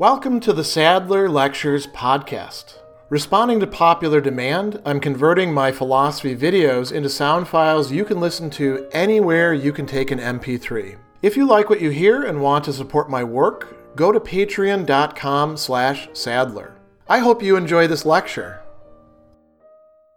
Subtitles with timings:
[0.00, 2.78] Welcome to the Sadler Lectures podcast.
[3.10, 8.48] Responding to popular demand, I'm converting my philosophy videos into sound files you can listen
[8.52, 10.96] to anywhere you can take an MP3.
[11.20, 15.58] If you like what you hear and want to support my work, go to patreon.com
[15.58, 16.72] slash sadler.
[17.06, 18.62] I hope you enjoy this lecture.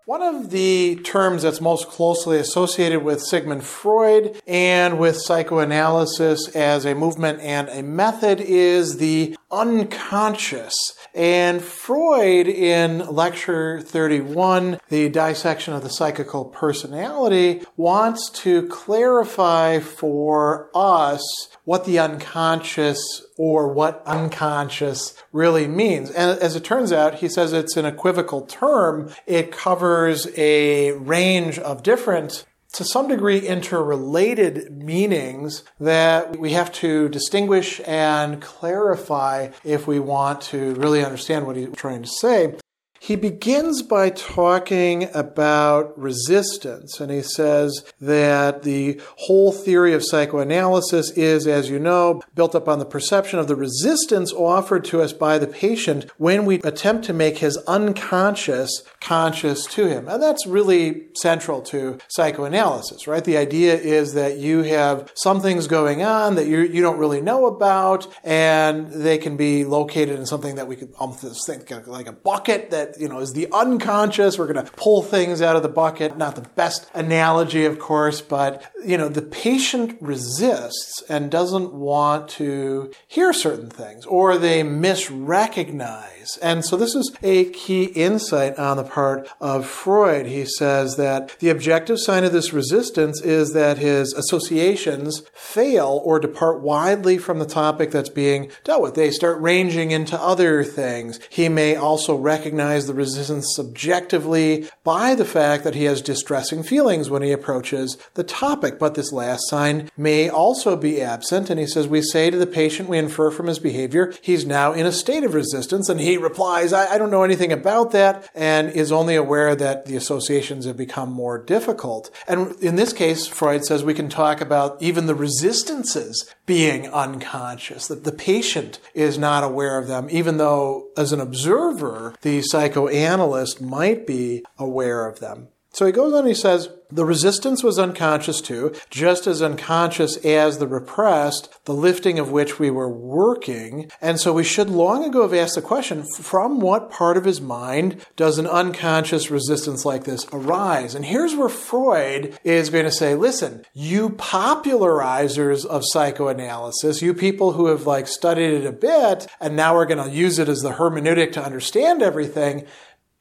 [0.06, 6.86] One of the terms that's most closely associated with Sigmund Freud and with psychoanalysis as
[6.86, 10.74] a movement and a method is the unconscious.
[11.14, 20.72] And Freud, in lecture 31, the dissection of the psychical personality, wants to clarify for
[20.74, 21.22] us
[21.66, 26.10] what the unconscious or what unconscious really means.
[26.10, 29.12] And as it turns out, he says it's an equivocal term.
[29.28, 37.08] It covers a range of different to some degree interrelated meanings that we have to
[37.10, 42.56] distinguish and clarify if we want to really understand what he's trying to say.
[43.04, 51.12] He begins by talking about resistance, and he says that the whole theory of psychoanalysis
[51.12, 55.12] is, as you know, built up on the perception of the resistance offered to us
[55.12, 60.08] by the patient when we attempt to make his unconscious conscious to him.
[60.08, 63.26] And that's really central to psychoanalysis, right?
[63.26, 67.20] The idea is that you have some things going on that you, you don't really
[67.20, 71.90] know about, and they can be located in something that we could almost think of
[71.90, 74.38] like a bucket that you know, is the unconscious.
[74.38, 76.18] We're going to pull things out of the bucket.
[76.18, 82.30] Not the best analogy, of course, but, you know, the patient resists and doesn't want
[82.30, 86.38] to hear certain things or they misrecognize.
[86.42, 90.26] And so this is a key insight on the part of Freud.
[90.26, 96.20] He says that the objective sign of this resistance is that his associations fail or
[96.20, 98.96] depart widely from the topic that's being dealt with.
[98.96, 101.20] They start ranging into other things.
[101.30, 107.10] He may also recognize the resistance subjectively by the fact that he has distressing feelings
[107.10, 108.80] when he approaches the topic.
[108.80, 111.50] But this last sign may also be absent.
[111.50, 114.74] And he says, We say to the patient, we infer from his behavior, he's now
[114.74, 115.90] in a state of resistance.
[115.90, 119.86] And he replies, I, I don't know anything about that, and is only aware that
[119.86, 122.10] the associations have become more difficult.
[122.28, 127.88] And in this case, Freud says we can talk about even the resistances being unconscious,
[127.88, 132.73] that the patient is not aware of them, even though as an observer, the psych
[132.74, 135.50] psychoanalyst might be aware of them.
[135.74, 140.18] So he goes on, and he says, the resistance was unconscious too, just as unconscious
[140.18, 143.90] as the repressed, the lifting of which we were working.
[144.00, 147.42] And so we should long ago have asked the question, from what part of his
[147.42, 150.94] mind does an unconscious resistance like this arise?
[150.94, 157.54] And here's where Freud is going to say, listen, you popularizers of psychoanalysis, you people
[157.54, 160.60] who have like studied it a bit, and now we're going to use it as
[160.60, 162.68] the hermeneutic to understand everything,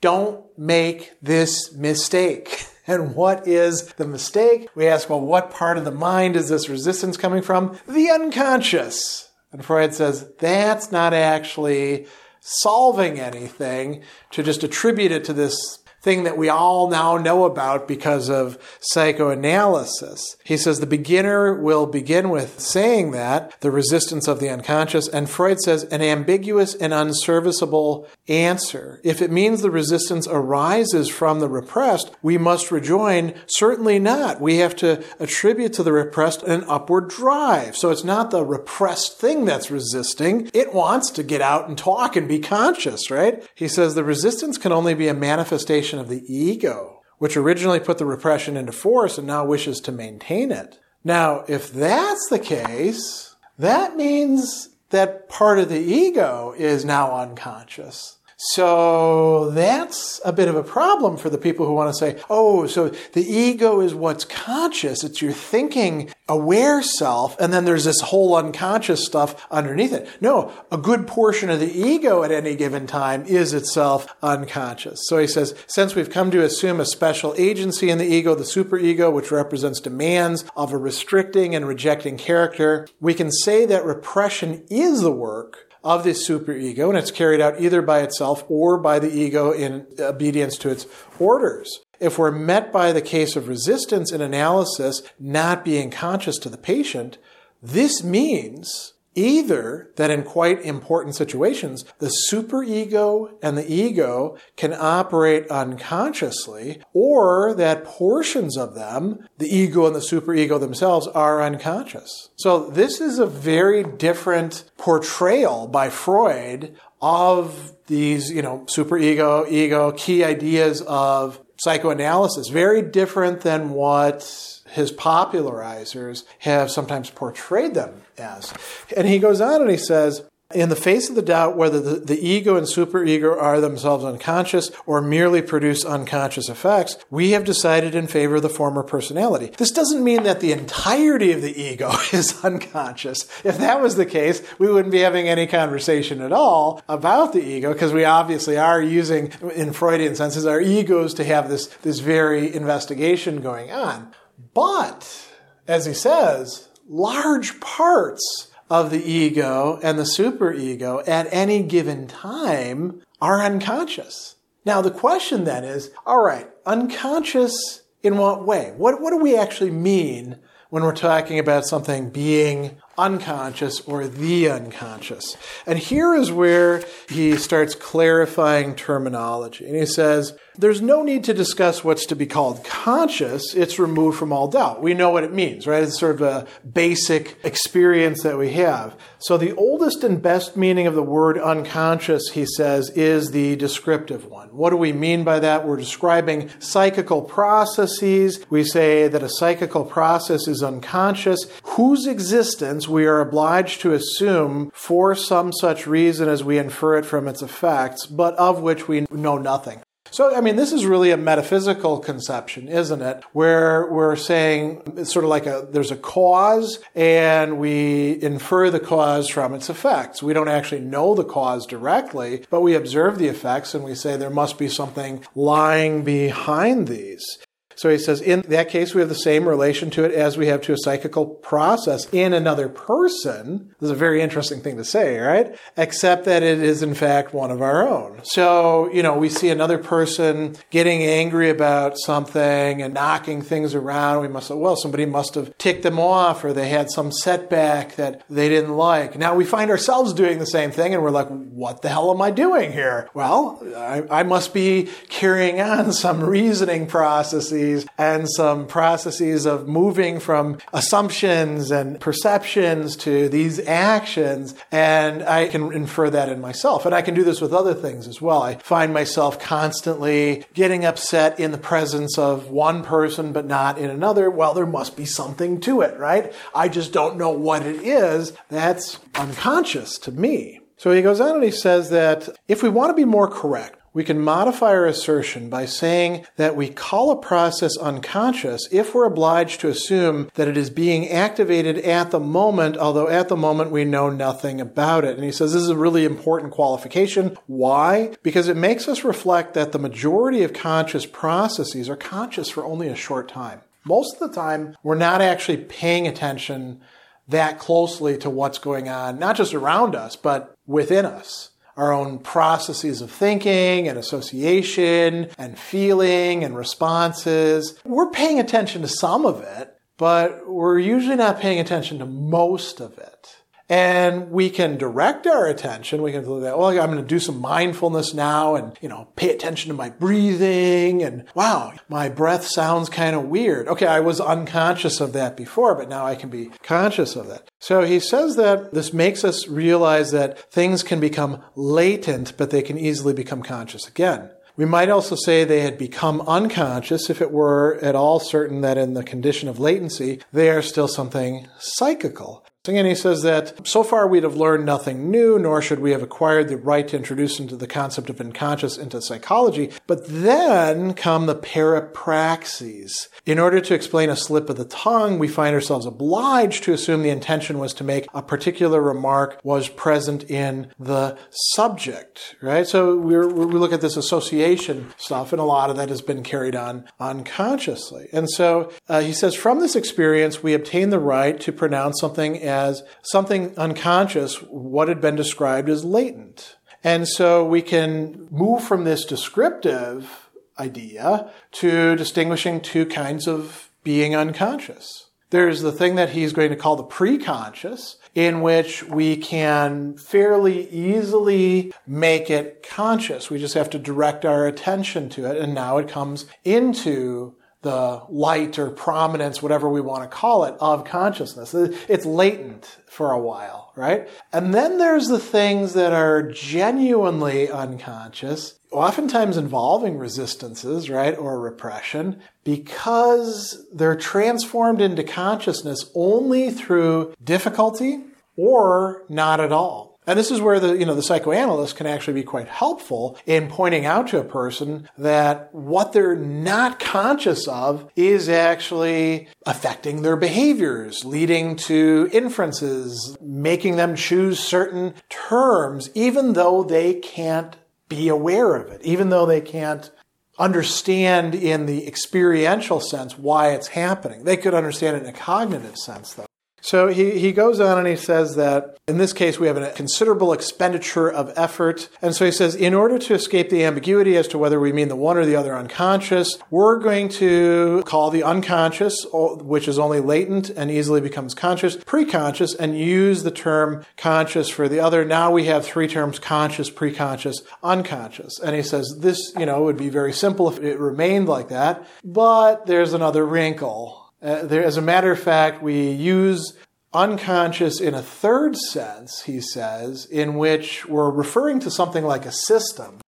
[0.03, 2.67] don't make this mistake.
[2.85, 4.69] And what is the mistake?
[4.75, 7.79] We ask, well, what part of the mind is this resistance coming from?
[7.87, 9.31] The unconscious.
[9.53, 12.09] And Freud says that's not actually
[12.41, 14.03] solving anything
[14.33, 18.59] to just attribute it to this thing that we all now know about because of
[18.81, 20.37] psychoanalysis.
[20.45, 25.31] He says the beginner will begin with saying that, the resistance of the unconscious, and
[25.31, 29.01] Freud says an ambiguous and unserviceable answer.
[29.03, 34.41] If it means the resistance arises from the repressed, we must rejoin, certainly not.
[34.41, 37.77] We have to attribute to the repressed an upward drive.
[37.77, 40.51] So it's not the repressed thing that's resisting.
[40.55, 43.47] It wants to get out and talk and be conscious, right?
[43.55, 47.99] He says the resistance can only be a manifestation of the ego, which originally put
[47.99, 50.79] the repression into force and now wishes to maintain it.
[51.05, 58.19] Now, if that's the case, that means that part of the ego is now unconscious.
[58.51, 62.67] So that's a bit of a problem for the people who want to say, oh,
[62.67, 65.05] so the ego is what's conscious.
[65.05, 70.09] It's your thinking, aware self, and then there's this whole unconscious stuff underneath it.
[70.21, 75.07] No, a good portion of the ego at any given time is itself unconscious.
[75.07, 78.43] So he says, since we've come to assume a special agency in the ego, the
[78.43, 84.65] superego, which represents demands of a restricting and rejecting character, we can say that repression
[84.69, 88.99] is the work of this superego, and it's carried out either by itself or by
[88.99, 90.87] the ego in obedience to its
[91.19, 91.81] orders.
[92.01, 96.59] If we're met by the case of resistance in analysis not being conscious to the
[96.59, 97.19] patient,
[97.63, 105.47] this means Either that in quite important situations, the superego and the ego can operate
[105.51, 112.31] unconsciously, or that portions of them, the ego and the superego themselves, are unconscious.
[112.37, 119.93] So this is a very different portrayal by Freud of these, you know, superego, ego,
[119.93, 122.49] key ideas of psychoanalysis.
[122.49, 124.23] Very different than what
[124.71, 128.53] his popularizers have sometimes portrayed them as.
[128.97, 130.25] And he goes on and he says,
[130.55, 134.71] in the face of the doubt whether the, the ego and superego are themselves unconscious
[134.87, 139.53] or merely produce unconscious effects, we have decided in favor of the former personality.
[139.59, 143.29] This doesn't mean that the entirety of the ego is unconscious.
[143.45, 147.43] If that was the case, we wouldn't be having any conversation at all about the
[147.43, 152.01] ego because we obviously are using, in Freudian senses, our egos to have this, this
[152.01, 154.13] very investigation going on.
[154.55, 155.31] But,
[155.67, 163.03] as he says, large parts of the ego and the superego at any given time
[163.21, 164.37] are unconscious.
[164.65, 168.73] Now, the question then is all right, unconscious in what way?
[168.79, 170.39] What, what do we actually mean
[170.71, 175.37] when we're talking about something being unconscious or the unconscious.
[175.67, 179.67] And here is where he starts clarifying terminology.
[179.67, 183.55] And he says, there's no need to discuss what's to be called conscious.
[183.55, 184.83] It's removed from all doubt.
[184.83, 185.83] We know what it means, right?
[185.83, 188.95] It's sort of a basic experience that we have.
[189.19, 194.27] So the oldest and best meaning of the word unconscious, he says, is the descriptive
[194.27, 194.49] one.
[194.49, 195.67] What do we mean by that?
[195.67, 198.45] We're describing psychical processes.
[198.51, 204.71] We say that a psychical process is unconscious, whose existence we are obliged to assume
[204.75, 209.07] for some such reason as we infer it from its effects, but of which we
[209.11, 209.83] know nothing.
[210.13, 213.25] So, I mean, this is really a metaphysical conception, isn't it?
[213.33, 218.79] Where we're saying it's sort of like a, there's a cause and we infer the
[218.79, 220.23] cause from its effects.
[220.23, 224.19] We don't actually know the cause directly, but we observe the effects and we say
[224.19, 227.39] there must be something lying behind these.
[227.83, 230.47] So he says, in that case, we have the same relation to it as we
[230.47, 233.75] have to a psychical process in another person.
[233.81, 235.59] This is a very interesting thing to say, right?
[235.77, 238.21] Except that it is, in fact, one of our own.
[238.23, 244.23] So, you know, we see another person getting angry about something and knocking things around.
[244.23, 247.97] We must say, well, somebody must have ticked them off or they had some setback
[247.97, 249.19] that they didn't like.
[249.19, 252.23] Now we find ourselves doing the same thing and we're like, what the hell am
[252.23, 253.11] I doing here?
[253.13, 260.21] Well, I, I must be carrying on some reasoning processes and some processes of moving
[260.21, 264.55] from assumptions and perceptions to these actions.
[264.71, 266.87] And I can infer that in myself.
[266.87, 268.43] And I can do this with other things as well.
[268.43, 273.91] I find myself constantly getting upset in the presence of one person, but not in
[273.91, 274.31] another.
[274.31, 276.33] Well, there must be something to it, right?
[276.55, 278.33] I just don't know what it is.
[278.49, 280.61] That's unconscious to me.
[280.77, 283.79] So he goes on and he says that if we want to be more correct,
[283.95, 289.05] we can modify our assertion by saying that we call a process unconscious if we're
[289.05, 293.71] obliged to assume that it is being activated at the moment, although at the moment
[293.71, 295.17] we know nothing about it.
[295.17, 297.37] And he says this is a really important qualification.
[297.47, 298.17] Why?
[298.23, 302.89] Because it makes us reflect that the majority of conscious processes are conscious for only
[302.89, 303.61] a short time.
[303.85, 306.81] Most of the time, we're not actually paying attention
[307.29, 312.19] that closely to what's going on, not just around us, but within us our own
[312.19, 317.79] processes of thinking and association and feeling and responses.
[317.85, 322.81] We're paying attention to some of it, but we're usually not paying attention to most
[322.81, 323.42] of it.
[323.73, 326.03] And we can direct our attention.
[326.03, 329.09] We can look at, well, I'm going to do some mindfulness now and, you know,
[329.17, 331.03] pay attention to my breathing.
[331.03, 333.69] And wow, my breath sounds kind of weird.
[333.69, 337.51] Okay, I was unconscious of that before, but now I can be conscious of that.
[337.61, 342.61] So he says that this makes us realize that things can become latent, but they
[342.61, 344.29] can easily become conscious again.
[344.55, 348.77] We might also say they had become unconscious if it were at all certain that
[348.77, 352.45] in the condition of latency, they are still something psychical.
[352.69, 356.03] Again, he says that so far we'd have learned nothing new, nor should we have
[356.03, 359.73] acquired the right to introduce into the concept of unconscious into psychology.
[359.89, 363.09] But then come the parapraxes.
[363.27, 367.03] In order to explain a slip of the tongue, we find ourselves obliged to assume
[367.03, 372.67] the intention was to make a particular remark was present in the subject, right?
[372.67, 376.23] So we we look at this association stuff, and a lot of that has been
[376.23, 378.09] carried on unconsciously.
[378.13, 382.52] And so uh, he says, from this experience, we obtain the right to pronounce something
[382.53, 386.57] as something unconscious, what had been described as latent.
[386.85, 390.29] And so we can move from this descriptive
[390.59, 395.09] idea to distinguishing two kinds of being unconscious.
[395.31, 400.69] There's the thing that he's going to call the preconscious, in which we can fairly
[400.69, 403.31] easily make it conscious.
[403.31, 408.03] We just have to direct our attention to it, and now it comes into the
[408.09, 411.55] light or prominence, whatever we want to call it, of consciousness.
[411.55, 414.09] It's latent for a while, right?
[414.33, 422.21] And then there's the things that are genuinely unconscious, oftentimes involving resistances, right, or repression,
[422.45, 428.01] because they're transformed into consciousness only through difficulty
[428.37, 429.92] or not at all.
[430.07, 433.49] And this is where the, you know, the psychoanalyst can actually be quite helpful in
[433.49, 440.17] pointing out to a person that what they're not conscious of is actually affecting their
[440.17, 447.57] behaviors, leading to inferences, making them choose certain terms, even though they can't
[447.89, 449.91] be aware of it, even though they can't
[450.39, 454.25] understand in the experiential sense why it's happening.
[454.25, 456.27] They could understand it in a cognitive sense, though.
[456.63, 459.73] So he, he goes on and he says that in this case we have a
[459.73, 461.89] considerable expenditure of effort.
[462.01, 464.87] And so he says, in order to escape the ambiguity as to whether we mean
[464.87, 469.99] the one or the other unconscious, we're going to call the unconscious, which is only
[469.99, 475.05] latent and easily becomes conscious, preconscious, and use the term conscious for the other.
[475.05, 478.39] Now we have three terms conscious, preconscious, unconscious.
[478.39, 481.85] And he says this, you know, would be very simple if it remained like that.
[482.05, 486.55] But there's another wrinkle uh, there, as a matter of fact, we use
[486.93, 492.33] unconscious in a third sense, he says, in which we're referring to something like a
[492.33, 493.01] system.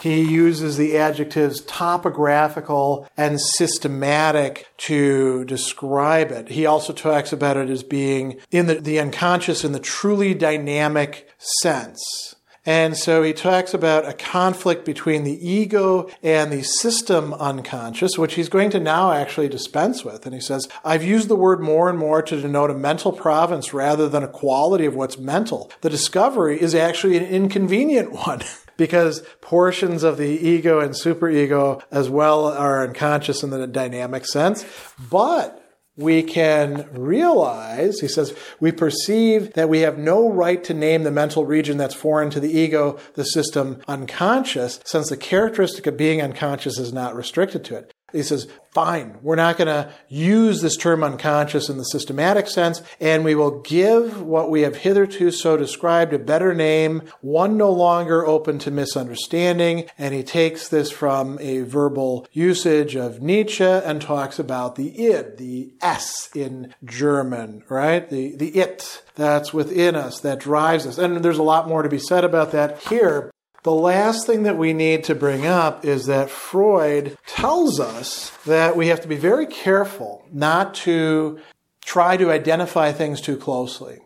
[0.00, 6.48] He uses the adjectives topographical and systematic to describe it.
[6.48, 11.28] He also talks about it as being in the, the unconscious in the truly dynamic
[11.38, 12.34] sense.
[12.66, 18.34] And so he talks about a conflict between the ego and the system unconscious, which
[18.34, 20.24] he's going to now actually dispense with.
[20.24, 23.74] And he says, I've used the word more and more to denote a mental province
[23.74, 25.70] rather than a quality of what's mental.
[25.82, 28.40] The discovery is actually an inconvenient one.
[28.76, 34.64] because portions of the ego and superego as well are unconscious in the dynamic sense.
[35.10, 35.63] But
[35.96, 41.10] we can realize, he says, we perceive that we have no right to name the
[41.10, 46.20] mental region that's foreign to the ego, the system, unconscious, since the characteristic of being
[46.20, 47.93] unconscious is not restricted to it.
[48.14, 52.82] He says, fine, we're not going to use this term unconscious in the systematic sense,
[53.00, 57.70] and we will give what we have hitherto so described a better name, one no
[57.70, 59.88] longer open to misunderstanding.
[59.96, 65.36] And he takes this from a verbal usage of Nietzsche and talks about the id,
[65.36, 68.08] the S in German, right?
[68.08, 70.98] The, the it that's within us, that drives us.
[70.98, 73.30] And there's a lot more to be said about that here.
[73.64, 78.76] The last thing that we need to bring up is that Freud tells us that
[78.76, 81.40] we have to be very careful not to
[81.82, 84.00] try to identify things too closely.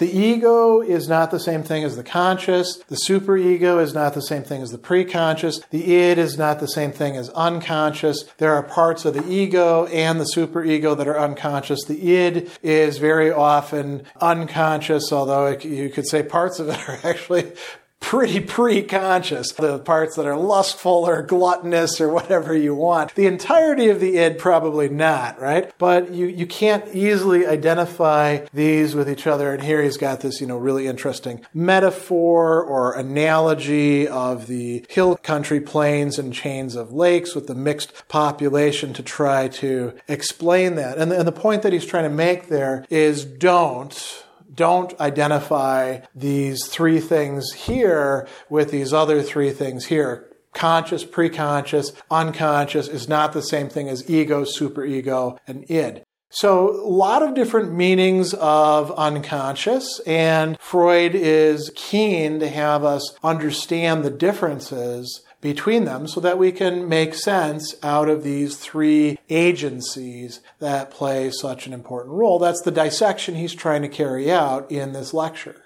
[0.00, 2.78] The ego is not the same thing as the conscious.
[2.88, 5.62] The superego is not the same thing as the preconscious.
[5.68, 8.22] The id is not the same thing as unconscious.
[8.38, 11.84] There are parts of the ego and the superego that are unconscious.
[11.84, 17.52] The id is very often unconscious, although you could say parts of it are actually
[18.00, 19.52] pretty pre-conscious.
[19.52, 23.14] The parts that are lustful or gluttonous or whatever you want.
[23.14, 25.72] The entirety of the id, probably not, right?
[25.78, 29.54] But you, you can't easily identify these with each other.
[29.54, 35.16] And here he's got this, you know, really interesting metaphor or analogy of the hill
[35.16, 40.98] country plains and chains of lakes with the mixed population to try to explain that.
[40.98, 46.00] And the, and the point that he's trying to make there is don't don't identify
[46.14, 50.26] these three things here with these other three things here.
[50.52, 56.02] Conscious, preconscious, unconscious is not the same thing as ego, superego, and id.
[56.32, 63.16] So, a lot of different meanings of unconscious, and Freud is keen to have us
[63.24, 69.18] understand the differences between them so that we can make sense out of these three
[69.28, 72.38] agencies that play such an important role.
[72.38, 75.64] That's the dissection he's trying to carry out in this lecture.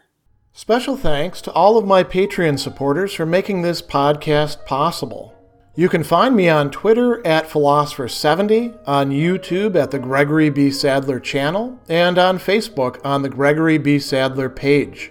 [0.53, 5.35] Special thanks to all of my Patreon supporters for making this podcast possible.
[5.75, 10.71] You can find me on Twitter at Philosopher70, on YouTube at the Gregory B.
[10.71, 13.99] Sadler channel, and on Facebook on the Gregory B.
[13.99, 15.11] Sadler page.